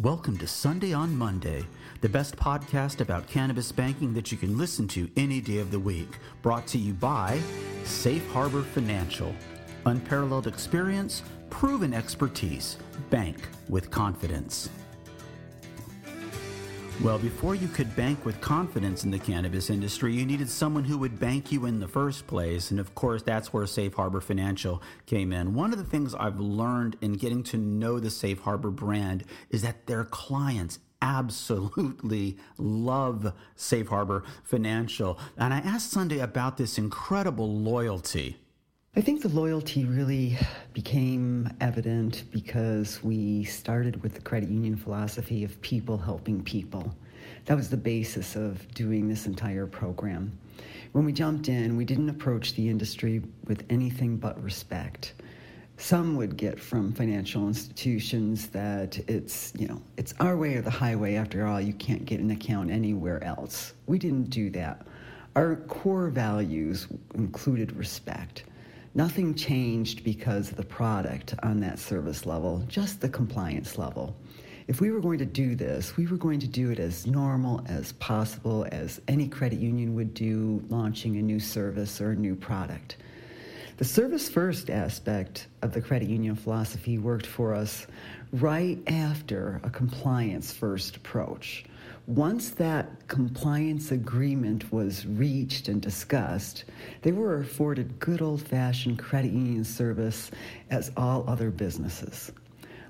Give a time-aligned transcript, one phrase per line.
[0.00, 1.66] Welcome to Sundie on Monday,
[2.00, 5.78] the best podcast about cannabis banking that you can listen to any day of the
[5.78, 6.08] week.
[6.40, 7.38] Brought to you by
[7.84, 9.34] Safe Harbor Financial.
[9.84, 12.78] Unparalleled experience, proven expertise.
[13.10, 13.36] Bank
[13.68, 14.70] with confidence.
[17.02, 20.96] Well, before you could bank with confidence in the cannabis industry, you needed someone who
[20.98, 22.70] would bank you in the first place.
[22.70, 25.52] And of course, that's where Safe Harbor Financial came in.
[25.52, 29.62] One of the things I've learned in getting to know the Safe Harbor brand is
[29.62, 35.18] that their clients absolutely love Safe Harbor Financial.
[35.36, 38.36] And I asked Sundie about this incredible loyalty.
[38.94, 40.36] I think the loyalty really
[40.74, 46.94] became evident because we started with the credit union philosophy of people helping people.
[47.46, 50.38] That was the basis of doing this entire program.
[50.92, 55.14] When we jumped in, we didn't approach the industry with anything but respect.
[55.78, 60.68] Some would get from financial institutions that it's, you know, it's our way or the
[60.68, 61.14] highway.
[61.14, 63.72] After all, you can't get an account anywhere else.
[63.86, 64.86] We didn't do that.
[65.34, 68.44] Our core values included respect
[68.94, 74.14] Nothing changed because of the product on that service level, just the compliance level.
[74.68, 77.64] If we were going to do this, we were going to do it as normal
[77.66, 82.36] as possible, as any credit union would do launching a new service or a new
[82.36, 82.98] product.
[83.78, 87.86] The service first aspect of the credit union philosophy worked for us
[88.30, 91.64] right after a compliance first approach.
[92.08, 96.64] Once that compliance agreement was reached and discussed,
[97.02, 100.32] they were afforded good old fashioned credit union service
[100.70, 102.32] as all other businesses.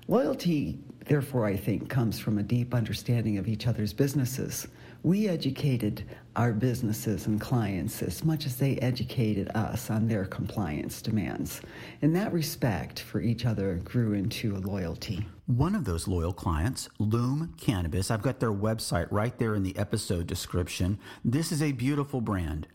[0.08, 4.66] Loyalty, therefore, I think, comes from a deep understanding of each other's businesses.
[5.05, 6.05] We educated
[6.36, 11.61] our businesses and clients as much as they educated us on their compliance demands.
[12.03, 15.27] And that respect for each other grew into a loyalty.
[15.47, 19.77] One of those loyal clients, Lume Cannabis, I've got their website right there in the
[19.77, 21.00] episode description.
[21.25, 22.69] This is a beautiful brand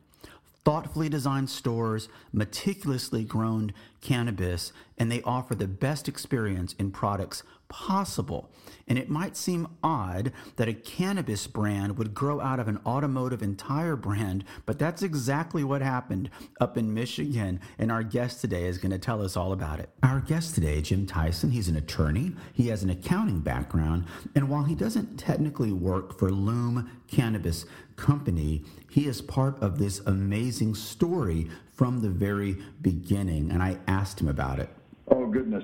[0.67, 3.71] thoughtfully designed stores, meticulously grown
[4.07, 8.49] cannabis, and they offer the best experience in products possible.
[8.87, 13.41] And it might seem odd that a cannabis brand would grow out of an automotive
[13.41, 16.29] and tire brand, but that's exactly what happened
[16.61, 17.59] up in Michigan.
[17.77, 19.89] And our guest today is going to tell us all about it.
[20.01, 24.63] Our guest today, Jim Tyson, he's an attorney, he has an accounting background, and while
[24.63, 27.65] he doesn't technically work for Lume Cannabis
[27.97, 33.51] Company, he is part of this amazing story from the very beginning.
[33.51, 34.67] And I asked him about it.
[35.07, 35.63] Oh, goodness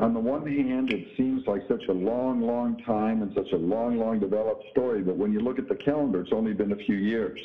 [0.00, 3.56] on the one hand, it seems like such a long, long time and such a
[3.56, 6.76] long, long developed story, but when you look at the calendar, it's only been a
[6.76, 7.40] few years.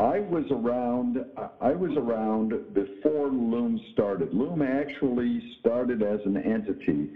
[0.00, 1.24] I was around.
[1.60, 4.34] I was around before Lume started.
[4.34, 7.10] Lume actually started as an entity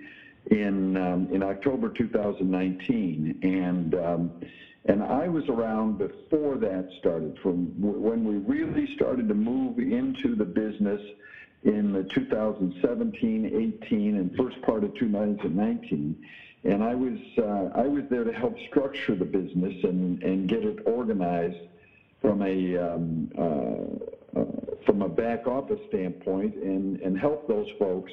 [0.51, 4.33] in um, in October 2019, and um,
[4.89, 7.39] and I was around before that started.
[7.43, 11.01] From when we really started to move into the business
[11.65, 16.27] in the 2017, 18, and first part of 2019.
[16.65, 20.65] And I was uh, I was there to help structure the business and, and get
[20.65, 21.69] it organized
[22.21, 24.45] from a um, uh, uh,
[24.87, 28.13] from a back office standpoint and, and help those folks,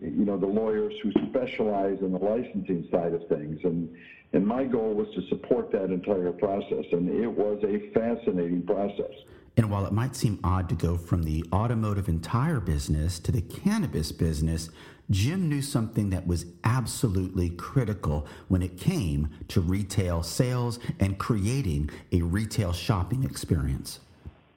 [0.00, 3.60] you know, the lawyers who specialize in the licensing side of things.
[3.64, 3.94] And
[4.32, 9.12] and my goal was to support that entire process, and it was a fascinating process.
[9.56, 13.40] And while it might seem odd to go from the automotive entire business to the
[13.40, 14.68] cannabis business,
[15.10, 21.88] Jim knew something that was absolutely critical when it came to retail sales and creating
[22.12, 24.00] a retail shopping experience.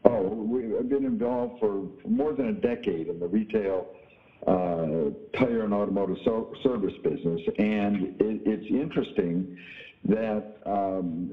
[0.04, 3.88] Oh, we've been involved for more than a decade in the retail
[5.34, 9.48] tire and automotive so- service business, and it, it's interesting
[10.06, 11.32] that um,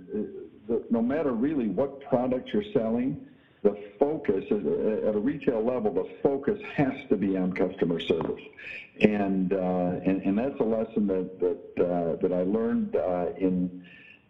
[0.69, 3.17] the, no matter really what product you're selling,
[3.63, 8.43] the focus at a retail level, the focus has to be on customer service,
[9.01, 13.71] and uh, and, and that's a lesson that that uh, that I learned uh, in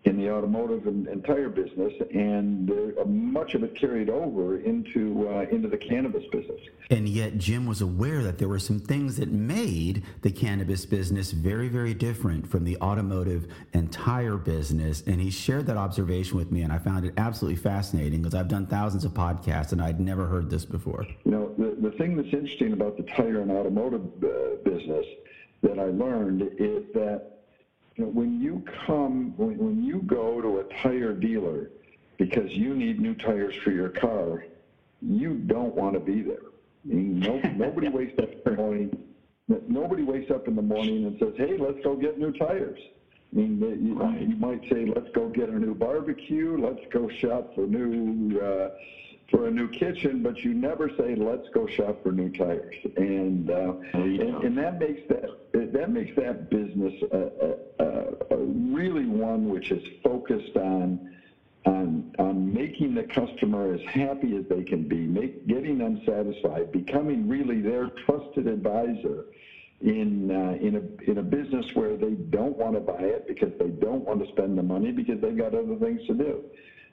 [0.06, 5.28] in the automotive and, and tire business, and uh, much of it carried over into
[5.28, 6.60] uh, into the cannabis business.
[6.90, 11.32] And yet, Jim was aware that there were some things that made the cannabis business
[11.32, 15.02] very, very different from the automotive and tire business.
[15.06, 18.48] And he shared that observation with me, and I found it absolutely fascinating because I've
[18.48, 21.04] done thousands of podcasts and I'd never heard this before.
[21.24, 25.04] You know, the, the thing that's interesting about the tire and automotive uh, business
[25.62, 27.35] that I learned is that
[27.96, 31.70] you know, when you come, when, when you go to a tire dealer
[32.19, 34.44] because you need new tires for your car,
[35.00, 36.38] you don't want to be there.
[36.84, 38.98] I mean, no, nobody wakes up in the morning.
[39.69, 42.81] Nobody wakes up in the morning and says, "Hey, let's go get new tires."
[43.32, 44.20] I mean, you, right.
[44.20, 48.70] you might say, let's go get a new barbecue, let's go shop for new uh,
[49.31, 52.75] for a new kitchen, but you never say, let's go shop for new tires.
[52.96, 55.35] And uh, and, and, that makes that
[55.76, 57.84] that makes that business a, a,
[58.31, 61.00] a really one which is focused on.
[61.64, 66.70] On, on making the customer as happy as they can be, make, getting them satisfied,
[66.70, 69.25] becoming really their trusted advisor,
[69.81, 73.52] in uh, in a in a business where they don't want to buy it because
[73.58, 76.44] they don't want to spend the money because they've got other things to do.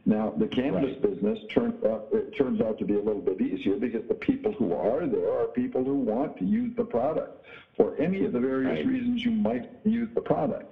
[0.06, 1.02] Now, the cannabis right.
[1.02, 4.52] business turns out it turns out to be a little bit easier because the people
[4.52, 7.46] who are there are people who want to use the product
[7.78, 8.86] for any of the various right.
[8.86, 10.66] reasons you might use the product.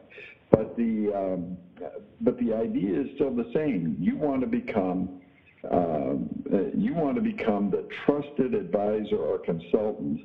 [0.50, 1.57] But the um,
[2.19, 3.95] but the idea is still the same.
[4.00, 5.22] You want to become
[5.72, 10.19] um, uh, you want to become the trusted advisor or consultant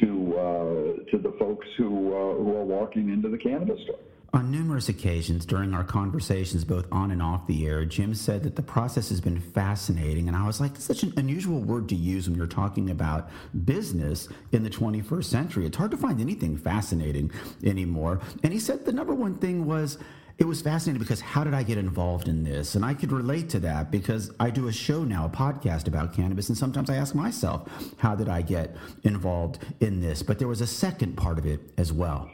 [0.00, 3.98] to uh, to the folks who uh, who are walking into the cannabis store.
[4.34, 8.56] On numerous occasions during our conversations, both on and off the air, Jim said that
[8.56, 10.26] the process has been fascinating.
[10.26, 13.30] And I was like, such an unusual word to use when you're talking about
[13.64, 15.66] business in the 21st century.
[15.66, 17.30] It's hard to find anything fascinating
[17.62, 18.22] anymore.
[18.42, 19.98] And he said the number one thing was
[20.36, 22.74] it was fascinating because how did I get involved in this?
[22.74, 26.12] And I could relate to that because I do a show now, a podcast about
[26.12, 30.22] cannabis, and sometimes I ask myself, how did I get involved in this?
[30.22, 32.30] But there was a second part of it as well.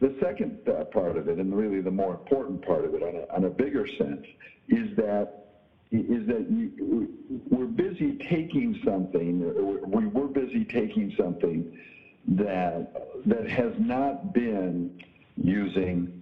[0.00, 3.16] The second uh, part of it, and really the more important part of it, on
[3.16, 4.26] a, on a bigger sense,
[4.68, 5.44] is that
[5.90, 7.08] is that you,
[7.48, 9.40] we're busy taking something.
[9.90, 11.78] We were busy taking something
[12.28, 15.02] that that has not been
[15.36, 16.18] using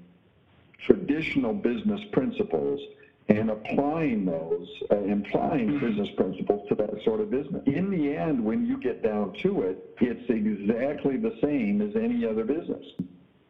[0.78, 2.80] traditional business principles
[3.28, 7.62] and applying those, uh, applying business principles to that sort of business.
[7.66, 12.24] In the end, when you get down to it, it's exactly the same as any
[12.24, 12.84] other business.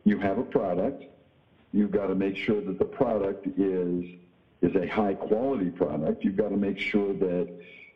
[0.05, 1.05] You have a product,
[1.73, 4.05] you've got to make sure that the product is
[4.62, 6.25] is a high quality product.
[6.25, 7.46] You've got to make sure that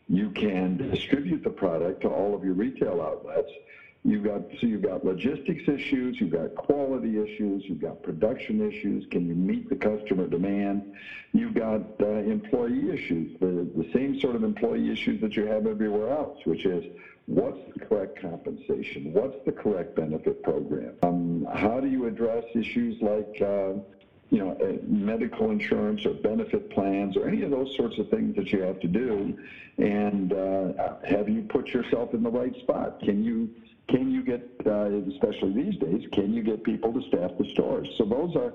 [0.09, 3.51] you can distribute the product to all of your retail outlets
[4.03, 9.05] You've got so you've got logistics issues, you've got quality issues, you've got production issues.
[9.11, 10.83] Can you meet the customer demand?
[11.33, 15.67] You've got uh, employee issues, the, the same sort of employee issues that you have
[15.67, 16.83] everywhere else, which is
[17.27, 19.13] what's the correct compensation?
[19.13, 20.95] What's the correct benefit program?
[21.03, 23.75] Um, how do you address issues like uh,
[24.31, 28.35] you know, uh, medical insurance or benefit plans or any of those sorts of things
[28.37, 29.35] that you have to do,
[29.77, 30.73] and uh,
[31.05, 32.95] have you put yourself in the right spot?
[33.01, 33.51] Can you
[33.91, 37.89] can you get, uh, especially these days, can you get people to staff the stores?
[37.99, 38.53] So those are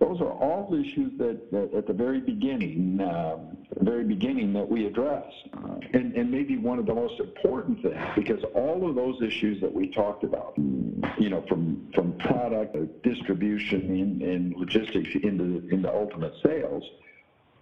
[0.00, 4.84] those are all issues that, that at the very beginning, um, very beginning that we
[4.86, 5.24] address,
[5.56, 9.60] uh, and, and maybe one of the most important things, because all of those issues
[9.60, 15.88] that we talked about, you know, from from product distribution and, and logistics into into
[15.92, 16.82] ultimate sales,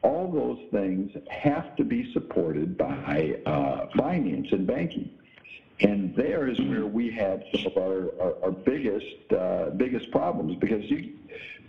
[0.02, 5.10] all those things have to be supported by uh, finance and banking.
[5.80, 10.56] And there is where we had some of our, our, our biggest uh, biggest problems
[10.56, 11.14] because you,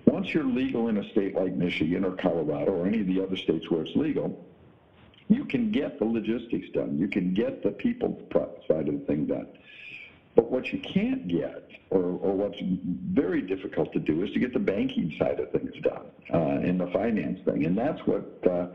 [0.06, 3.38] once you're legal in a state like Michigan or Colorado or any of the other
[3.38, 4.46] states where it's legal,
[5.30, 6.98] you can get the logistics done.
[6.98, 8.22] You can get the people
[8.68, 9.48] side of the thing done.
[10.36, 14.54] But what you can't get, or, or what's very difficult to do, is to get
[14.54, 17.66] the banking side of things done uh, and the finance thing.
[17.66, 18.68] And that's what uh,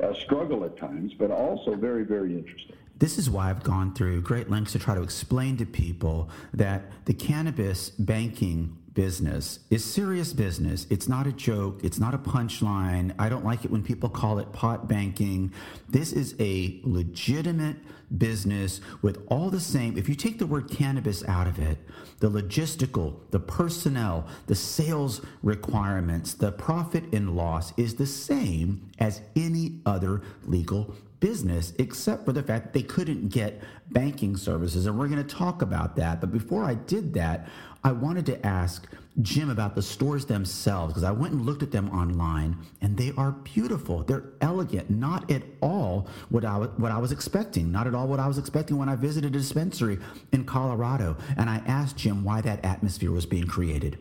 [0.00, 2.76] a struggle at times, but also very, very interesting.
[2.98, 7.04] This is why I've gone through great lengths to try to explain to people that
[7.04, 10.86] the cannabis banking business is serious business.
[10.88, 11.84] It's not a joke.
[11.84, 13.14] It's not a punchline.
[13.18, 15.52] I don't like it when people call it pot banking.
[15.88, 17.76] This is a legitimate
[18.16, 19.98] business with all the same.
[19.98, 21.78] If you take the word cannabis out of it,
[22.20, 29.20] the logistical, the personnel, the sales requirements, the profit and loss is the same as
[29.36, 30.94] any other legal
[31.26, 34.86] business, except for the fact that they couldn't get banking services.
[34.86, 36.20] And we're going to talk about that.
[36.20, 37.48] But before I did that,
[37.82, 38.86] I wanted to ask
[39.22, 43.12] Jim about the stores themselves because I went and looked at them online and they
[43.16, 44.04] are beautiful.
[44.04, 48.20] They're elegant, not at all what I, what I was expecting, not at all what
[48.20, 49.98] I was expecting when I visited a dispensary
[50.30, 51.16] in Colorado.
[51.36, 53.98] And I asked Jim why that atmosphere was being created.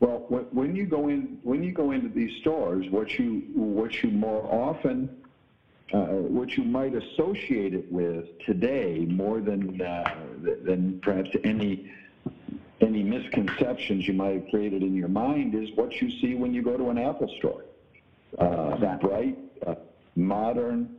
[0.00, 4.10] Well, when you go in when you go into these stores, what you what you
[4.10, 5.23] more often
[5.92, 10.14] uh, what you might associate it with today more than uh,
[10.64, 11.90] than perhaps any
[12.80, 16.62] any misconceptions you might have created in your mind is what you see when you
[16.62, 17.64] go to an Apple store.
[18.38, 19.74] Uh, bright, uh,
[20.16, 20.96] modern,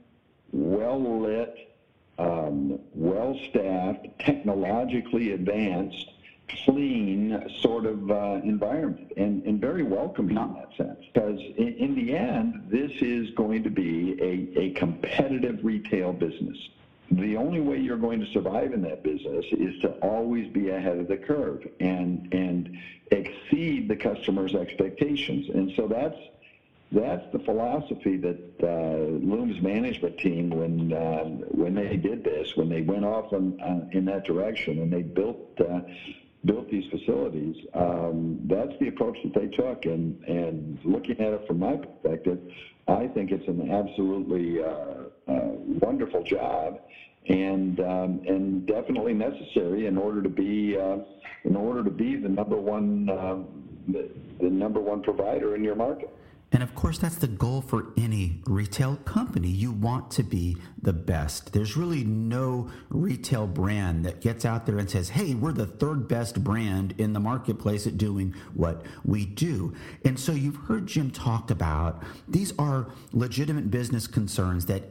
[0.51, 1.73] well lit,
[2.17, 6.11] um, well staffed, technologically advanced,
[6.47, 10.99] clean sort of uh, environment and, and very welcoming in that sense.
[11.13, 16.57] Because in, in, the end, this is going to be a, a competitive retail business.
[17.11, 20.97] The only way you're going to survive in that business is to always be ahead
[20.97, 22.77] of the curve and and
[23.11, 25.49] exceed the customer's expectations.
[25.49, 26.17] And so that's
[26.91, 32.69] that's the philosophy that uh, Lume's management team, when uh, when they did this, when
[32.69, 35.81] they went off on, uh, in that direction and they built uh,
[36.45, 39.85] built these facilities, um, that's the approach that they took.
[39.85, 42.39] And, and looking at it from my perspective,
[42.87, 46.77] I think it's an absolutely uh, uh, wonderful job
[47.27, 50.97] and um, and definitely necessary in order to be uh,
[51.43, 53.37] in order to be the number one uh,
[53.87, 54.09] the,
[54.39, 56.13] the number one provider in your market.
[56.51, 59.49] And of course, that's the goal for any retail company.
[59.49, 61.51] You want to be the best.
[61.51, 66.07] There's really no retail brand that gets out there and says, hey, we're the third
[66.07, 69.73] best brand in the marketplace at doing what we do.
[70.05, 74.83] And so you've heard Jim talk about these are legitimate business concerns that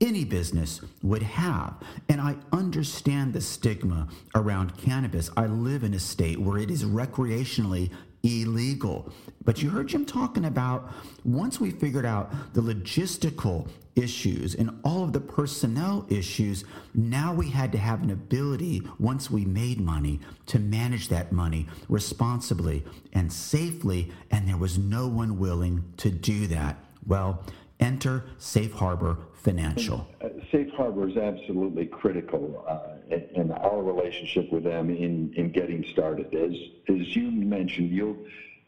[0.00, 1.74] any business would have.
[2.08, 5.30] And I understand the stigma around cannabis.
[5.36, 7.90] I live in a state where it is recreationally
[8.22, 9.10] illegal.
[9.44, 10.92] But you heard Jim talking about
[11.24, 16.64] once we figured out the logistical issues and all of the personnel issues,
[16.94, 21.66] now we had to have an ability, once we made money, to manage that money
[21.88, 24.12] responsibly and safely.
[24.30, 26.78] And there was no one willing to do that.
[27.06, 27.44] Well,
[27.80, 30.06] enter Safe Harbor Financial.
[30.22, 35.82] Uh, Safe Harbor is absolutely critical uh, in our relationship with them in, in getting
[35.92, 36.34] started.
[36.34, 36.52] As
[36.94, 38.18] as you mentioned, you'll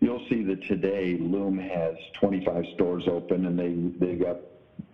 [0.00, 4.38] you'll see that today Lume has 25 stores open, and they they've got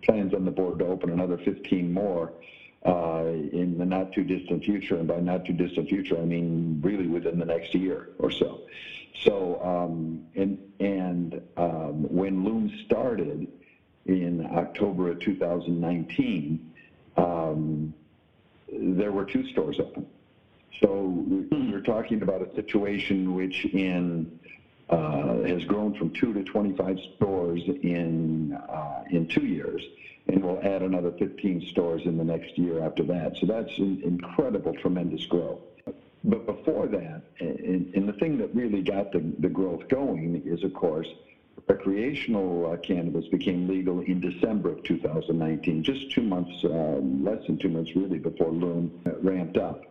[0.01, 2.33] plans on the board to open another 15 more
[2.85, 4.97] uh, in the not too distant future.
[4.97, 8.63] And by not too distant future, I mean really within the next year or so.
[9.23, 13.47] So um, and and um, when Lume started
[14.07, 16.70] in October of 2019,
[17.17, 17.93] um,
[18.71, 20.07] there were two stores open.
[20.81, 24.39] So we're talking about a situation which in
[24.89, 29.81] uh, has grown from two to 25 stores in uh, in two years,
[30.27, 33.37] and we'll add another 15 stores in the next year after that.
[33.37, 35.59] So that's incredible, tremendous growth.
[36.23, 40.63] But before that, and, and the thing that really got the, the growth going is,
[40.63, 41.07] of course,
[41.67, 47.57] recreational uh, cannabis became legal in December of 2019, just two months, uh, less than
[47.57, 48.91] two months really, before Lume
[49.21, 49.85] ramped up.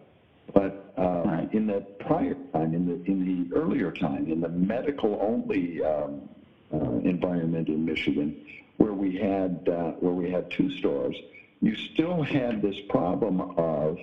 [0.52, 1.49] But uh, right.
[1.52, 6.29] in the prior time, in the in the earlier time, in the medical only um,
[6.73, 8.45] uh, environment in Michigan,
[8.79, 11.17] where we had uh, where we had two stores,
[11.61, 13.99] you still had this problem of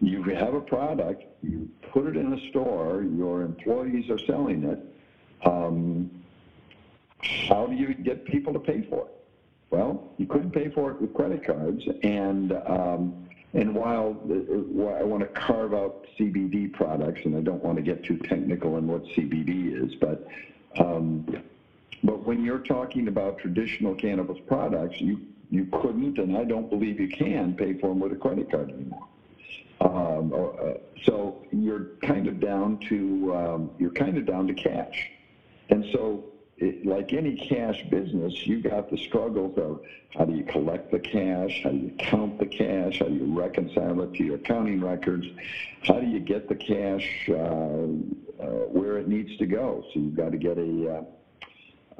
[0.00, 4.80] you have a product, you put it in a store, your employees are selling it.
[5.46, 6.10] Um,
[7.48, 9.14] how do you get people to pay for it?
[9.70, 13.14] Well, you couldn't pay for it with credit cards, and um,
[13.54, 18.04] and while, I want to carve out CBD products, and I don't want to get
[18.04, 20.26] too technical on what CBD is, but
[20.78, 21.24] um,
[22.02, 26.98] but when you're talking about traditional cannabis products, you you couldn't, and I don't believe
[27.00, 29.06] you can pay for them with a credit card anymore.
[29.80, 35.10] Um, uh, so you're kind of down to um, you're kind of down to cash,
[35.70, 36.24] and so
[36.58, 39.80] it, like any cash business, you've got the struggles of
[40.16, 43.38] how do you collect the cash, how do you count the cash, how do you
[43.38, 45.26] reconcile it to your accounting records,
[45.82, 49.84] how do you get the cash uh, uh, where it needs to go.
[49.92, 51.04] So you've got to get a uh,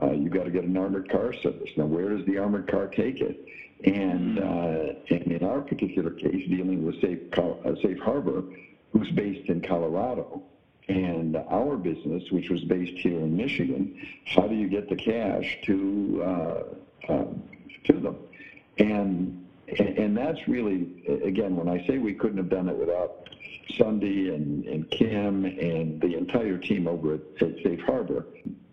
[0.02, 1.70] uh, you've got to get an armored car service.
[1.76, 3.46] Now, where does the armored car take it?
[3.84, 8.42] And, uh, and in our particular case, dealing with Safe, uh, Safe Harbor,
[8.92, 10.42] who's based in Colorado,
[10.88, 15.58] and our business, which was based here in Michigan, how do you get the cash
[15.64, 17.24] to uh, uh,
[17.84, 18.16] to them?
[18.78, 19.46] And
[19.78, 23.28] and that's really again when I say we couldn't have done it without
[23.78, 28.26] Sundie and, and Kim and the entire team over at, at Safe Harbor,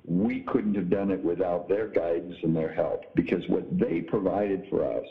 [0.06, 4.68] we couldn't have done it without their guidance and their help because what they provided
[4.70, 5.06] for us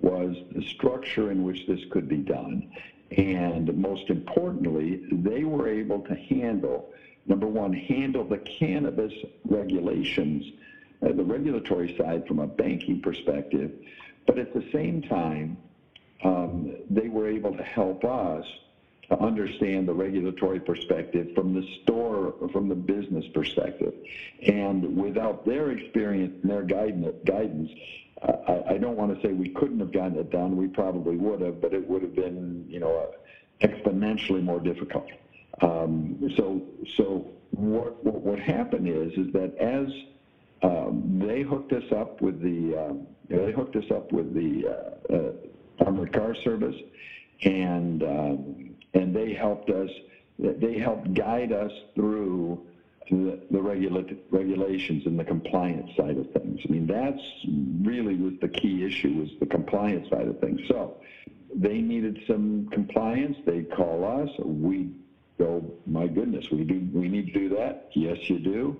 [0.00, 2.70] was the structure in which this could be done
[3.16, 6.90] and most importantly, they were able to handle,
[7.26, 9.12] number one, handle the cannabis
[9.44, 10.44] regulations,
[11.02, 13.72] uh, the regulatory side from a banking perspective,
[14.26, 15.56] but at the same time,
[16.22, 18.44] um, they were able to help us
[19.08, 23.92] to understand the regulatory perspective from the store, from the business perspective.
[24.46, 27.70] And without their experience and their guidance,
[28.22, 30.56] I, I don't want to say we couldn't have gotten it done.
[30.56, 33.10] We probably would have, but it would have been, you know,
[33.60, 35.08] exponentially more difficult.
[35.60, 36.62] Um, so,
[36.96, 39.88] so what, what, what happened is, is that as
[40.62, 45.14] um, they hooked us up with the, um, they hooked us up with the uh,
[45.14, 46.76] uh, armored car service,
[47.42, 49.90] and um, and they helped us,
[50.38, 52.64] they helped guide us through
[53.10, 56.60] the, the regula- regulations and the compliance side of things.
[56.68, 57.22] I mean, that's
[57.82, 60.60] really was the key issue was the compliance side of things.
[60.68, 60.96] So
[61.54, 63.36] they needed some compliance.
[63.46, 64.30] They call us.
[64.38, 64.90] We
[65.38, 66.88] go, my goodness, we do.
[66.92, 67.90] We need to do that.
[67.94, 68.76] Yes, you do.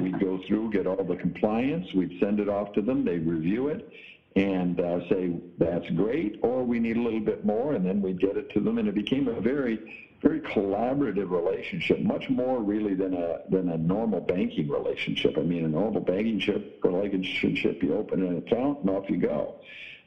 [0.00, 1.92] We'd go through, get all the compliance.
[1.94, 3.04] We'd send it off to them.
[3.04, 3.88] They review it
[4.36, 8.20] and uh, say that's great, or we need a little bit more, and then we'd
[8.20, 8.76] get it to them.
[8.76, 13.76] And it became a very very collaborative relationship, much more really than a than a
[13.76, 15.36] normal banking relationship.
[15.36, 16.40] I mean, a normal banking
[16.82, 19.60] relationship, you open an account and off you go.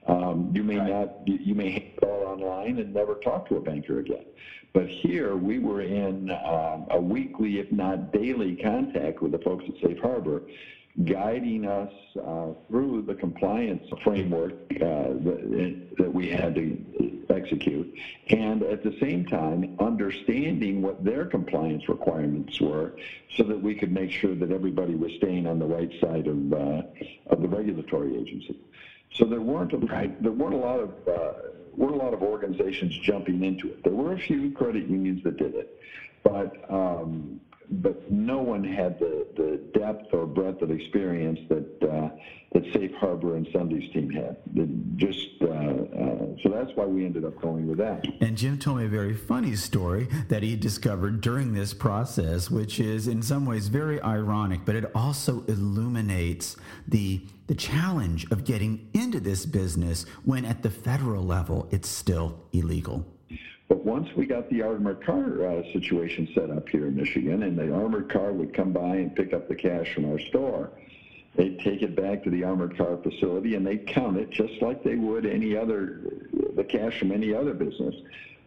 [0.08, 0.90] Um, you may right.
[0.90, 4.26] not, you may go online and never talk to a banker again.
[4.74, 9.66] But here we were in um, a weekly, if not daily, contact with the folks
[9.68, 10.44] at Safe Harbor,
[11.06, 11.92] guiding us
[12.22, 17.94] uh, through the compliance framework uh, that, that we had to execute,
[18.30, 22.96] and at the same time understanding what their compliance requirements were,
[23.38, 26.54] so that we could make sure that everybody was staying on the right side of
[26.54, 26.82] uh,
[27.28, 28.58] of the regulatory agency.
[29.14, 31.34] So there weren't a, there weren't a lot of uh,
[31.76, 33.84] weren't a lot of organizations jumping into it.
[33.84, 35.80] There were a few credit unions that did it,
[36.24, 37.40] but um,
[37.72, 42.10] but no one had the, the depth or breadth of experience that uh,
[42.52, 44.38] that Safe Harbor and Sundie's team had.
[44.96, 48.04] just uh, uh, so that's why we ended up going with that.
[48.22, 52.80] And Jim told me a very funny story that he discovered during this process, which
[52.80, 56.58] is in some ways very ironic, but it also illuminates
[56.88, 62.44] the the challenge of getting into this business when at the federal level it's still
[62.54, 63.06] illegal.
[63.70, 67.58] But once we got the armored car uh, situation set up here in Michigan, and
[67.58, 70.72] the armored car would come by and pick up the cash from our store,
[71.36, 74.84] they'd take it back to the armored car facility and they'd count it just like
[74.84, 76.02] they would any other,
[76.56, 77.96] the cash from any other business.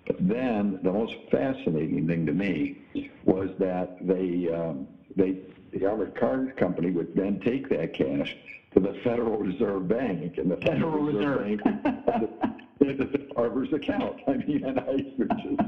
[0.08, 2.78] But then the most fascinating thing to me
[3.24, 5.38] was that they, um, they,
[5.72, 8.36] the armored car company would then take that cash
[8.74, 12.58] to the Federal Reserve Bank, and the Federal, Federal Reserve, Reserve Bank
[13.12, 14.20] the Harbor's account.
[14.26, 15.60] I mean, and I would just,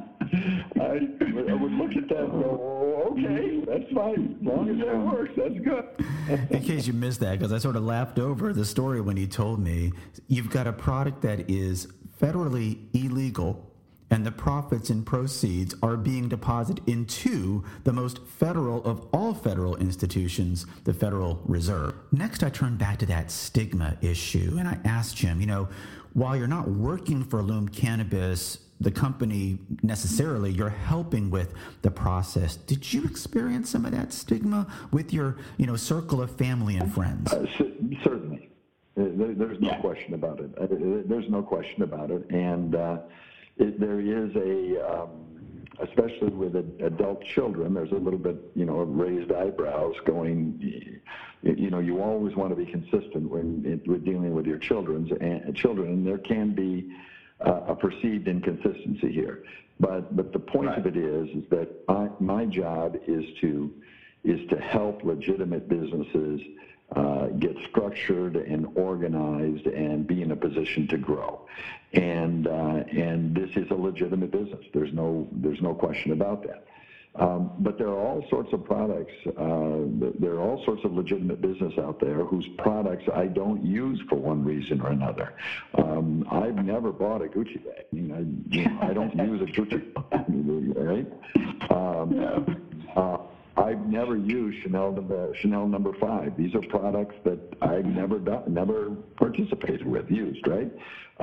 [0.81, 4.37] I, I would look at that and go, okay, that's fine.
[4.41, 6.51] As long as that works, that's good.
[6.51, 9.27] In case you missed that, because I sort of laughed over the story when he
[9.27, 9.93] told me,
[10.29, 11.89] you've got a product that is
[12.21, 13.74] federally illegal
[14.15, 19.75] and the profits and proceeds are being deposited into the most federal of all federal
[19.75, 21.95] institutions, the Federal Reserve.
[22.13, 25.69] Next, I turn back to that stigma issue and I asked Jim, you know,
[26.13, 32.55] while you're not working for Lume Cannabis, the company necessarily, you're helping with the process.
[32.55, 36.95] Did you experience some of that stigma with your, you know, circle of family and
[36.95, 37.33] friends?
[37.33, 37.47] Uh,
[38.05, 38.49] certainly.
[38.97, 39.81] Uh, there's no yeah.
[39.81, 40.57] question about it.
[40.57, 40.69] Uh,
[41.05, 42.31] there's no question about it.
[42.31, 42.99] And uh,
[43.57, 45.25] it, there is a, um,
[45.81, 51.01] especially with adult children, there's a little bit, you know, raised eyebrows going,
[51.43, 55.55] you know, you always want to be consistent when with dealing with your children's and
[55.57, 56.93] children, and there can be
[57.45, 59.45] uh, a perceived inconsistency here.
[59.81, 60.79] But but the point right.
[60.79, 63.73] of it is is that I, my job is to
[64.23, 66.41] is to help legitimate businesses
[66.95, 71.47] uh, get structured and organized and be in a position to grow.
[71.93, 74.65] And uh, and this is a legitimate business.
[74.73, 76.67] There's no there's no question about that.
[77.17, 79.13] Um, but there are all sorts of products.
[79.27, 84.01] Uh, there are all sorts of legitimate business out there whose products I don't use
[84.09, 85.35] for one reason or another.
[85.75, 87.85] Um, I've never bought a Gucci bag.
[87.93, 91.71] I, mean, I, you know, I don't use a Gucci bag, right?
[91.71, 93.19] Um, uh,
[93.65, 96.37] I've never used Chanel number, Chanel number five.
[96.37, 100.71] These are products that I've never done, never participated with, used, right?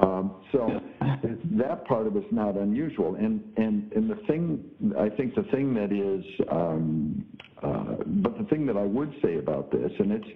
[0.02, 3.16] Um, so that part of it's not unusual.
[3.16, 4.64] And, and, and the thing,
[4.98, 7.26] I think the thing that is, um,
[7.62, 10.28] uh, but the thing that I would say about this, and it's,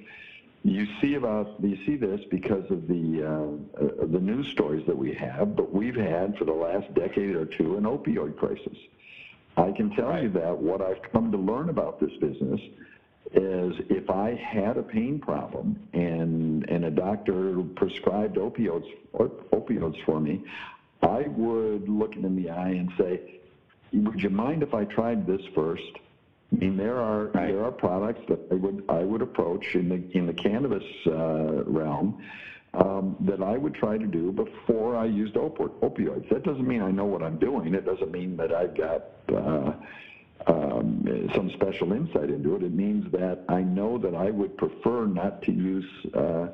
[0.64, 4.98] you see about you see this because of the uh, uh, the news stories that
[4.98, 8.76] we have, but we've had for the last decade or two an opioid crisis.
[9.58, 10.24] I can tell right.
[10.24, 12.60] you that what I've come to learn about this business
[13.34, 20.20] is if I had a pain problem and and a doctor prescribed opioids opioids for
[20.20, 20.44] me,
[21.02, 23.40] I would look him in the eye and say,
[23.94, 25.92] "Would you mind if I tried this first?
[26.52, 27.48] I mean, there are right.
[27.48, 31.64] there are products that I would I would approach in the in the cannabis uh,
[31.66, 32.22] realm
[32.76, 36.30] um, that I would try to do before I used op- opioids.
[36.30, 37.74] That doesn't mean I know what I'm doing.
[37.74, 39.74] It doesn't mean that I've got uh,
[40.48, 42.64] um, some special insight into it.
[42.64, 45.86] It means that I know that I would prefer not to use.
[46.14, 46.48] Uh,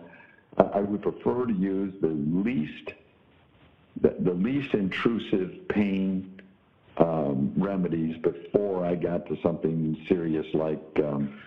[0.73, 2.91] I would prefer to use the least
[4.01, 6.41] the, the least intrusive pain
[6.97, 11.37] um, remedies before I got to something serious like um,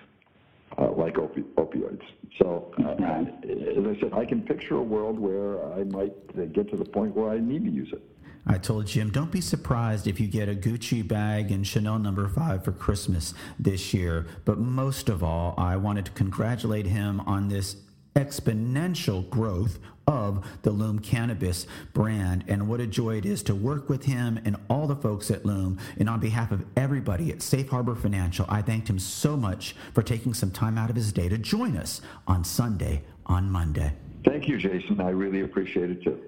[0.78, 2.02] uh, like opi- opioids.
[2.38, 6.76] So, uh, as I said, I can picture a world where I might get to
[6.76, 8.02] the point where I need to use it.
[8.46, 12.28] I told Jim, don't be surprised if you get a Gucci bag and Chanel number
[12.28, 14.26] five for Christmas this year.
[14.44, 17.76] But most of all, I wanted to congratulate him on this
[18.14, 22.44] exponential growth of the Lume Cannabis brand.
[22.46, 25.44] And what a joy it is to work with him and all the folks at
[25.44, 25.78] Lume.
[25.98, 30.02] And on behalf of everybody at Safe Harbor Financial, I thanked him so much for
[30.02, 33.94] taking some time out of his day to join us on Sundie on Monday.
[34.24, 35.00] Thank you, Jason.
[35.00, 36.20] I really appreciate it too.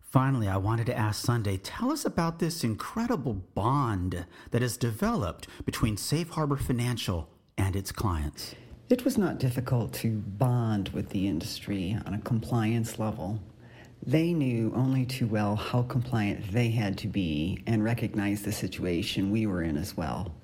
[0.00, 5.46] Finally, I wanted to ask Sundie, tell us about this incredible bond that has developed
[5.66, 8.54] between Safe Harbor Financial and its clients.
[8.90, 13.38] It was not difficult to bond with the industry on a compliance level.
[14.06, 19.30] They knew only too well how compliant they had to be and recognized the situation
[19.30, 20.34] we were in as well.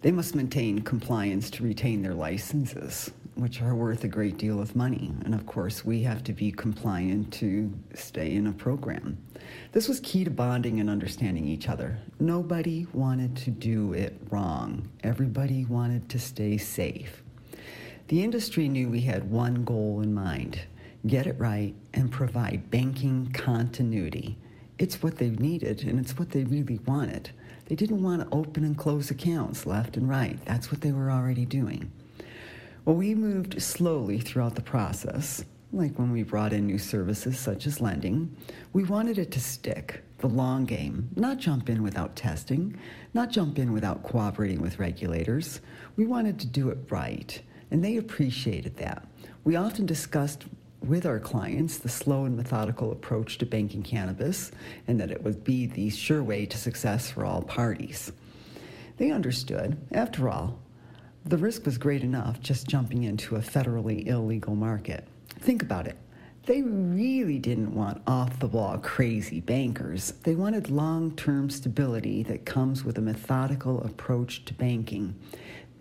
[0.00, 4.76] They must maintain compliance to retain their licenses which are worth a great deal of
[4.76, 5.12] money.
[5.24, 9.18] And of course, we have to be compliant to stay in a program.
[9.72, 11.98] This was key to bonding and understanding each other.
[12.20, 17.22] Nobody wanted to do it wrong, everybody wanted to stay safe.
[18.12, 20.60] The industry knew we had one goal in mind
[21.06, 24.36] get it right and provide banking continuity.
[24.78, 27.30] It's what they needed and it's what they really wanted.
[27.64, 30.38] They didn't want to open and close accounts left and right.
[30.44, 31.90] That's what they were already doing.
[32.84, 37.66] Well, we moved slowly throughout the process, like when we brought in new services such
[37.66, 38.36] as lending.
[38.74, 42.78] We wanted it to stick, the long game, not jump in without testing,
[43.14, 45.62] not jump in without cooperating with regulators.
[45.96, 47.40] We wanted to do it right,
[47.72, 49.04] and they appreciated that.
[49.44, 50.44] We often discussed
[50.84, 54.52] with our clients the slow and methodical approach to banking cannabis
[54.86, 58.12] and that it would be the sure way to success for all parties.
[58.98, 59.78] They understood.
[59.90, 60.58] After all,
[61.24, 65.08] the risk was great enough just jumping into a federally illegal market.
[65.40, 65.96] Think about it.
[66.44, 70.12] They really didn't want off the wall crazy bankers.
[70.24, 75.14] They wanted long term stability that comes with a methodical approach to banking.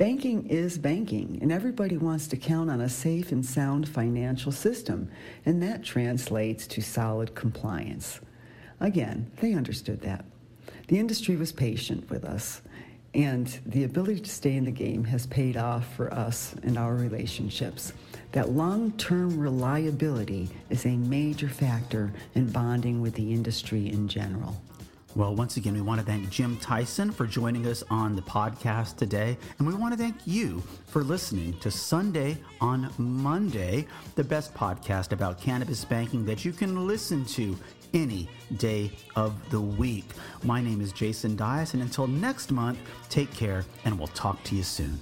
[0.02, 5.12] Banking is banking, and everybody wants to count on a safe and sound financial system,
[5.46, 8.20] and that translates to solid compliance.
[8.80, 10.26] Again, they understood that.
[10.88, 12.64] The industry was patient with us.
[13.14, 16.96] And the ability to stay in the game has paid off for us and our
[16.96, 17.94] relationships.
[18.32, 24.60] That long term reliability is a major factor in bonding with the industry in general.
[25.14, 28.96] Well, once again, we want to thank Jim Tyson for joining us on the podcast
[28.96, 29.38] today.
[29.60, 35.12] And we want to thank you for listening to Sundie on Monday, the best podcast
[35.12, 37.58] about cannabis banking that you can listen to
[37.94, 40.06] any day of the week.
[40.44, 44.56] My name is Jason Dias, and until next month, take care, and we'll talk to
[44.56, 44.98] you soon.